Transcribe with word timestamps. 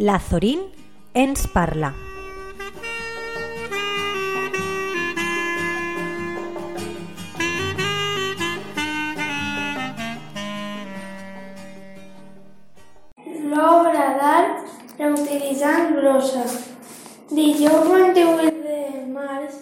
La 0.00 0.20
Zorín 0.20 0.60
ens 1.12 1.48
parla. 1.50 1.88
L'obra 13.50 14.04
d'art 14.20 15.00
reutilitzant 15.00 15.90
brossa. 15.96 16.44
Dijous 17.34 17.90
28 17.90 18.54
de 18.68 19.02
març 19.16 19.58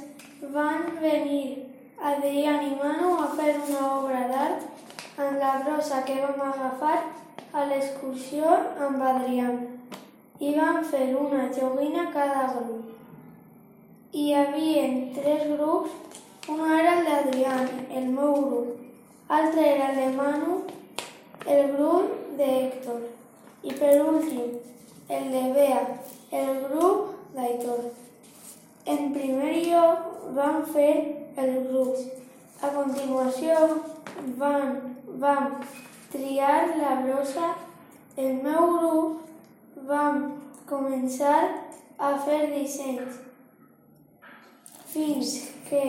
van 0.53 0.85
venir 1.01 1.65
Adrià 2.13 2.59
i 2.61 2.75
Manu 2.77 3.15
a 3.25 3.31
fer 3.41 3.55
una 3.57 3.89
obra 3.95 4.29
d'art 4.35 5.17
amb 5.17 5.41
la 5.41 5.57
brossa 5.65 6.05
que 6.05 6.21
vam 6.21 6.45
agafar 6.51 7.01
a 7.57 7.65
l'excursió 7.73 8.53
amb 8.77 9.01
Adrià. 9.15 9.49
I 10.39 10.53
van 10.59 10.85
fer 10.85 11.15
una 11.17 11.49
joguina 11.53 12.11
cada 12.13 12.47
grup. 12.53 12.93
Hi 14.13 14.27
havia 14.35 14.85
tres 15.17 15.47
grups, 15.55 16.21
un 16.49 16.61
era 16.79 16.99
el 16.99 17.09
d'Adrià, 17.09 17.57
el 18.01 18.11
meu 18.13 18.35
grup, 18.45 18.77
l'altre 19.31 19.65
era 19.73 19.91
el 19.93 20.01
de 20.03 20.09
Manu, 20.17 20.63
el 21.47 21.73
grup 21.73 22.13
d'Héctor 22.37 23.01
i 23.65 23.73
per 23.81 23.95
últim 24.05 24.57
el 25.09 25.31
de 25.33 25.53
Bea, 25.55 25.83
el 26.33 26.65
grup 26.69 27.35
d'Aitor. 27.35 27.93
En 28.87 29.13
primer 29.15 29.53
lloc 29.67 30.33
van 30.35 30.65
fer 30.73 30.93
el 31.37 31.53
grup. 31.69 31.97
A 32.63 32.71
continuació 32.75 33.55
van, 34.41 34.97
vam 35.23 35.61
triar 36.13 36.77
la 36.81 36.97
brossa. 37.05 37.55
El 38.17 38.41
meu 38.43 38.73
grup 38.79 39.26
vam 39.89 40.23
començar 40.69 41.39
a 41.99 42.13
fer 42.27 42.41
dissenys 42.53 43.21
fins 44.93 45.35
que 45.69 45.85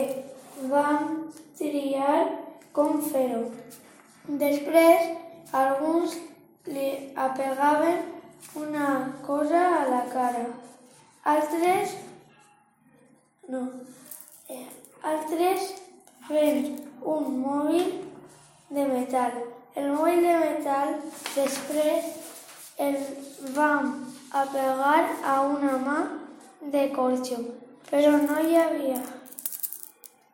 vam 0.72 1.30
triar 1.58 2.18
com 2.72 3.00
fer-ho. 3.02 3.44
Després, 4.42 5.08
alguns 5.62 6.18
li 6.68 6.88
apegaven 7.16 8.02
una 8.62 8.90
cosa 9.26 9.62
a 9.80 9.84
la 9.88 10.02
cara. 10.12 10.44
Altres 11.24 11.96
no. 13.48 13.62
Eh, 14.48 14.66
altres 15.02 15.72
fent 16.28 16.66
un 17.14 17.38
mòbil 17.40 17.92
de 18.76 18.84
metal. 18.92 19.38
El 19.74 19.92
mòbil 19.94 20.26
de 20.26 20.34
metal 20.42 20.96
després 21.34 22.27
el 22.78 22.96
vam 23.54 24.06
apegar 24.30 25.04
a 25.24 25.40
una 25.40 25.78
mà 25.86 25.98
de 26.60 26.88
corxo, 26.94 27.38
però 27.90 28.12
no 28.22 28.38
hi 28.40 28.56
havia 28.56 29.00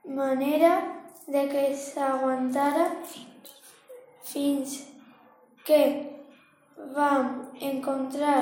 manera 0.04 0.72
de 1.26 1.46
que 1.48 1.64
s'aguantara 1.84 2.86
fins 4.32 4.76
que 5.64 5.80
vam 6.96 7.50
encontrar 7.60 8.38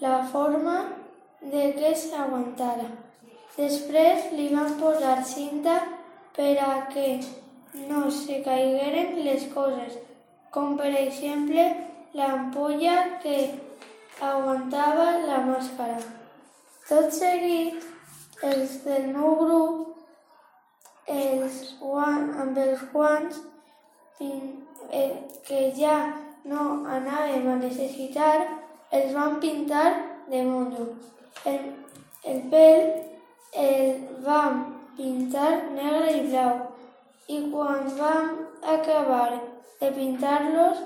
la 0.00 0.22
forma 0.32 0.76
de 1.42 1.72
que 1.76 1.94
s'aguantara. 1.94 2.88
Després 3.56 4.30
li 4.32 4.48
vam 4.54 4.78
posar 4.80 5.18
cinta 5.28 5.76
per 6.36 6.56
a 6.64 6.86
que 6.92 7.20
no 7.88 8.10
se 8.10 8.40
caigueren 8.44 9.18
les 9.26 9.44
coses, 9.52 9.98
com 10.50 10.76
per 10.78 10.92
exemple 10.96 11.91
l'ampolla 12.14 12.96
que 13.22 13.36
aguantava 14.20 15.06
la 15.26 15.38
màscara. 15.46 15.98
Tot 16.88 17.14
seguit, 17.14 17.84
els 18.42 18.78
del 18.84 19.08
meu 19.14 19.36
grup, 19.40 19.96
els 21.06 21.60
guan, 21.80 22.28
amb 22.42 22.58
els 22.58 22.82
guants 22.92 23.38
eh, 24.20 25.12
que 25.46 25.62
ja 25.78 25.96
no 26.44 26.66
anàvem 26.96 27.48
a 27.52 27.56
necessitar, 27.62 28.36
els 28.90 29.14
vam 29.16 29.38
pintar 29.40 29.88
de 30.28 30.42
monjo. 30.48 30.90
El, 31.48 31.72
el 32.28 32.44
pèl 32.52 32.84
el 33.52 33.98
vam 34.24 34.60
pintar 34.96 35.50
negre 35.74 36.12
i 36.16 36.22
blau 36.28 36.52
i 37.28 37.40
quan 37.52 37.88
vam 37.98 38.30
acabar 38.74 39.40
de 39.80 39.90
pintar-los 39.96 40.78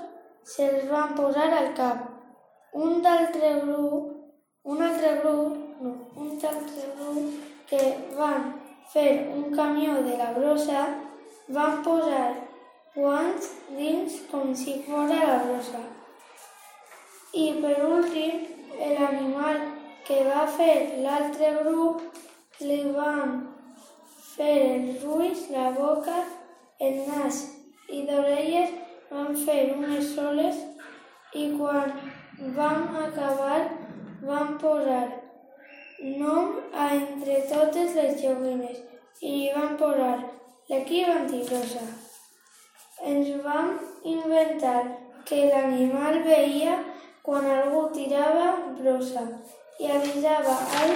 se'ls 0.53 0.85
van 0.91 1.15
posar 1.15 1.49
al 1.53 1.73
cap. 1.79 2.03
Un 2.85 3.01
d'altre 3.05 3.49
grup, 3.65 4.13
un 4.63 4.83
altre 4.89 5.11
grup, 5.21 5.57
no, 5.81 5.93
un 6.23 6.31
altre 6.51 6.85
grup 6.99 7.33
que 7.69 7.81
van 8.19 8.53
fer 8.93 9.09
un 9.35 9.49
camió 9.55 9.97
de 10.07 10.15
la 10.21 10.31
brossa 10.37 10.83
van 11.57 11.81
posar 11.83 12.27
guants 12.95 13.49
dins 13.79 14.21
com 14.31 14.53
si 14.61 14.77
fos 14.87 15.11
la 15.11 15.41
brossa. 15.43 15.83
I 17.33 17.47
per 17.61 17.75
últim, 17.89 18.47
l'animal 18.95 19.61
que 20.07 20.23
va 20.29 20.47
fer 20.57 20.73
l'altre 21.03 21.53
grup 21.59 22.01
li 22.63 22.81
van 22.95 23.37
fer 24.31 24.55
els 24.71 25.03
ulls, 25.19 25.47
la 25.51 25.69
boca, 25.75 26.23
el 26.79 27.01
nas 27.09 27.43
i 27.91 28.03
d'orelles 28.07 28.86
van 29.11 29.35
fer 29.45 29.59
unes 29.75 30.09
soles 30.15 30.57
i 31.41 31.45
quan 31.59 31.93
vam 32.57 32.95
acabar 33.03 33.61
vam 34.29 34.57
posar 34.63 35.05
nom 36.23 36.57
a 36.73 36.89
entre 36.95 37.37
totes 37.51 37.95
les 37.99 38.19
joguines 38.23 38.81
i 39.21 39.35
van 39.55 39.77
posar 39.81 40.17
l'equip 40.69 41.09
antibrossa. 41.13 41.85
Ens 43.11 43.29
vam 43.45 43.71
inventar 44.03 44.81
que 45.29 45.45
l'animal 45.51 46.19
veia 46.27 46.75
quan 47.23 47.47
algú 47.53 47.87
tirava 47.95 48.51
brossa 48.81 49.23
i 49.79 49.89
avisava 49.95 50.57
al 50.81 50.93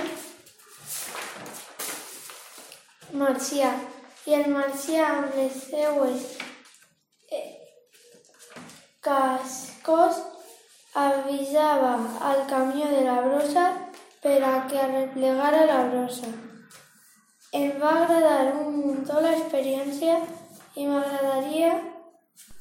marcià. 3.24 3.74
I 4.30 4.38
el 4.38 4.52
marcià 4.54 5.06
amb 5.16 5.36
les 5.36 5.56
seues 5.72 6.26
cascos 9.02 10.22
avisava 10.94 11.94
al 12.22 12.46
camió 12.48 12.88
de 12.88 13.02
la 13.02 13.22
brossa 13.22 13.64
per 14.22 14.44
a 14.44 14.68
que 14.68 14.78
arreplegara 14.78 15.66
la 15.66 15.80
brossa. 15.90 16.30
Em 17.52 17.72
va 17.82 17.94
agradar 18.04 18.54
un 18.60 18.78
muntó 18.84 19.24
l'experiència 19.24 20.20
i 20.76 20.86
m'agradaria 20.86 21.72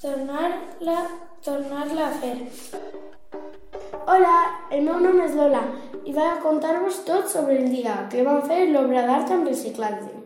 tornar-la 0.00 0.96
tornar 1.44 1.84
a 2.06 2.10
fer. 2.24 2.34
Hola, 4.06 4.34
el 4.72 4.88
meu 4.88 4.96
nom 5.04 5.20
és 5.20 5.36
Lola 5.36 5.62
i 6.06 6.16
vaig 6.16 6.32
a 6.32 6.40
contar-vos 6.40 7.04
tot 7.04 7.28
sobre 7.28 7.60
el 7.60 7.68
dia 7.68 8.00
que 8.10 8.24
vam 8.24 8.40
fer 8.48 8.64
l'obra 8.72 9.04
d'art 9.04 9.36
amb 9.36 9.52
reciclatge. 9.52 10.16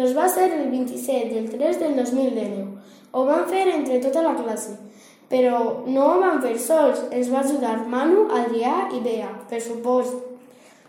Doncs 0.00 0.16
va 0.16 0.32
ser 0.32 0.48
el 0.48 0.70
27 0.72 1.34
del 1.34 1.52
3 1.52 1.80
del 1.84 1.96
2019. 2.00 2.68
Ho 3.12 3.24
vam 3.28 3.44
fer 3.52 3.66
entre 3.68 4.00
tota 4.00 4.24
la 4.24 4.36
classe, 4.40 4.78
però 5.28 5.84
no 5.86 6.06
ho 6.06 6.20
vam 6.22 6.40
fer 6.42 6.54
sols, 6.60 7.04
ens 7.12 7.28
va 7.32 7.42
ajudar 7.44 7.76
Manu, 7.92 8.24
Adrià 8.32 8.88
i 8.96 9.02
Bea, 9.04 9.28
per 9.50 9.60
supost. 9.60 10.16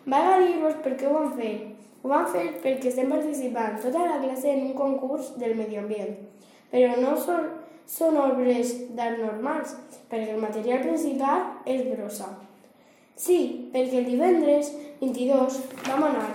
Vaig 0.10 0.28
a 0.32 0.40
dir-vos 0.42 0.80
per 0.84 0.96
què 0.98 1.08
ho 1.10 1.16
vam 1.16 1.34
fer. 1.38 1.54
Ho 2.02 2.08
vam 2.08 2.28
fer 2.32 2.46
perquè 2.64 2.88
estem 2.90 3.10
participant 3.12 3.80
tota 3.84 4.06
la 4.08 4.20
classe 4.24 4.48
en 4.54 4.70
un 4.70 4.76
concurs 4.78 5.34
del 5.42 5.58
medi 5.60 5.78
ambient, 5.78 6.14
però 6.72 6.94
no 7.02 7.18
són, 7.20 7.50
són 7.84 8.16
obres 8.24 8.72
d'art 8.96 9.20
normals, 9.20 9.76
perquè 10.08 10.38
el 10.38 10.44
material 10.46 10.86
principal 10.86 11.44
és 11.68 11.84
brossa. 11.90 12.32
Sí, 13.20 13.68
perquè 13.74 14.00
el 14.00 14.08
divendres 14.08 14.72
22 15.02 15.60
vam 15.90 16.06
anar 16.08 16.30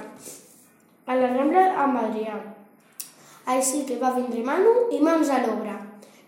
a 1.06 1.16
la 1.16 1.30
Rambla 1.32 1.64
amb 1.80 2.02
Adrià. 2.02 2.36
Així 3.54 3.82
que 3.88 3.96
va 4.00 4.12
vindre 4.16 4.44
Manu 4.44 4.74
i 4.92 5.00
mans 5.04 5.32
a 5.32 5.40
l'obra. 5.46 5.78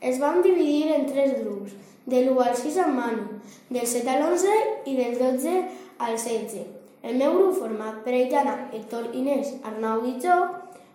Es 0.00 0.20
vam 0.20 0.42
dividir 0.42 0.92
en 0.92 1.06
tres 1.08 1.38
grups, 1.40 1.72
de 2.06 2.22
l'1 2.22 2.42
al 2.44 2.56
6 2.56 2.76
amb 2.84 2.98
Manu, 3.00 3.24
del 3.70 3.86
7 3.86 4.10
a 4.12 4.18
l'11 4.20 4.56
i 4.86 4.96
del 4.96 5.16
12 5.18 5.54
al 5.98 6.18
16. 6.18 6.66
El 7.02 7.16
meu 7.16 7.32
grup, 7.32 7.56
format 7.60 8.02
per 8.04 8.12
Aitana, 8.14 8.56
Héctor, 8.74 9.08
Inés, 9.14 9.54
Arnau 9.64 10.04
i 10.06 10.16
jo, 10.22 10.36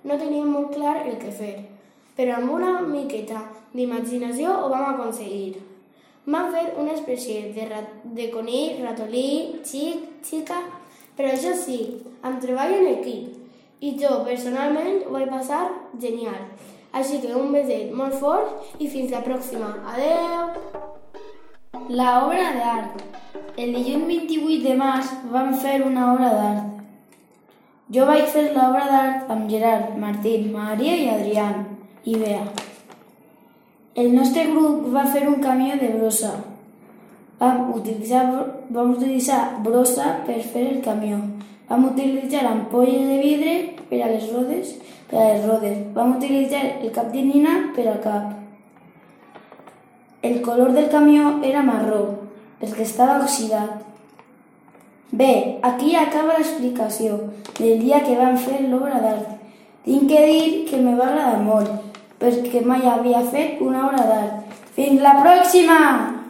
no 0.03 0.17
teníem 0.17 0.49
molt 0.53 0.73
clar 0.75 1.01
el 1.07 1.17
que 1.21 1.33
fer, 1.33 1.55
però 2.17 2.37
amb 2.37 2.53
una 2.53 2.79
miqueta 2.85 3.41
d'imaginació 3.73 4.53
ho 4.53 4.69
vam 4.69 4.87
aconseguir. 4.93 5.61
Vam 6.25 6.51
fer 6.53 6.67
una 6.77 6.93
espècie 6.93 7.47
de, 7.55 7.65
rat 7.69 8.03
de 8.17 8.27
conill, 8.33 8.83
ratolí, 8.85 9.61
xic, 9.65 10.03
xica, 10.27 10.59
però 11.17 11.31
això 11.31 11.55
sí, 11.57 11.79
amb 12.21 12.41
treball 12.43 12.75
en 12.75 12.91
equip. 12.91 13.39
I 13.81 13.95
jo, 13.97 14.19
personalment, 14.27 15.01
ho 15.07 15.15
vaig 15.15 15.31
passar 15.31 15.63
genial. 15.97 16.45
Així 16.91 17.21
que 17.23 17.35
un 17.39 17.53
beset 17.55 17.91
molt 17.95 18.17
fort 18.19 18.81
i 18.83 18.87
fins 18.91 19.11
la 19.15 19.21
pròxima. 19.23 19.69
Adeu! 19.93 20.81
La 21.89 22.09
obra 22.25 22.49
d'art. 22.57 22.99
El 23.57 23.71
dilluns 23.77 24.09
28 24.09 24.65
de 24.65 24.75
març 24.79 25.13
vam 25.31 25.53
fer 25.63 25.77
una 25.85 26.11
obra 26.13 26.33
d'art. 26.35 26.67
Jo 27.95 28.05
vaig 28.07 28.27
fer 28.33 28.43
l'obra 28.55 28.83
d'art 28.87 29.31
amb 29.33 29.49
Gerard, 29.51 29.95
Martín, 29.99 30.51
Maria 30.53 30.93
i 30.95 31.07
Adrián 31.11 31.65
i 32.07 32.15
Bea. 32.19 32.43
El 33.95 34.13
nostre 34.15 34.45
grup 34.51 34.85
va 34.93 35.03
fer 35.11 35.25
un 35.27 35.41
camió 35.43 35.75
de 35.79 35.89
brossa. 35.97 36.31
Vam 37.39 37.73
utilitzar, 37.75 38.23
vam 38.69 38.93
utilitzar 38.95 39.41
brossa 39.63 40.13
per 40.27 40.39
fer 40.53 40.67
el 40.69 40.79
camió. 40.85 41.19
Vam 41.71 41.85
utilitzar 41.87 42.43
ampolles 42.49 43.05
de 43.07 43.17
vidre 43.23 43.51
per 43.87 44.01
a 44.03 44.09
les 44.11 44.25
rodes, 44.33 44.73
per 45.07 45.21
a 45.21 45.27
les 45.29 45.45
rodes. 45.45 45.77
Vam 45.95 46.17
utilitzar 46.17 46.65
el 46.83 46.91
cap 46.91 47.13
de 47.13 47.21
nina 47.23 47.53
per 47.71 47.85
al 47.87 48.01
cap. 48.03 48.33
El 50.21 50.41
color 50.43 50.75
del 50.75 50.89
camió 50.91 51.37
era 51.47 51.63
marró, 51.63 52.01
perquè 52.59 52.83
estava 52.83 53.21
oxidat. 53.23 53.87
Bé, 55.15 55.59
aquí 55.63 55.95
acaba 55.95 56.35
l'explicació 56.35 57.21
del 57.57 57.79
dia 57.79 58.03
que 58.03 58.19
vam 58.19 58.35
fer 58.35 58.65
l'obra 58.67 58.99
d'art. 58.99 59.31
Tinc 59.87 60.11
que 60.11 60.27
dir 60.27 60.65
que 60.67 60.77
me 60.77 60.99
va 60.99 61.07
agradar 61.07 61.39
molt, 61.47 61.71
perquè 62.19 62.65
mai 62.67 62.83
havia 62.83 63.23
fet 63.31 63.63
una 63.63 63.87
obra 63.87 64.09
d'art. 64.11 64.57
Fins 64.75 64.99
la 64.99 65.21
pròxima! 65.23 66.20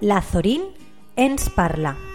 Lazorín 0.00 0.62
ens 1.14 1.50
parla. 1.50 2.09